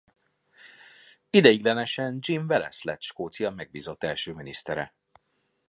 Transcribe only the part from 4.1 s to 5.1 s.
minisztere.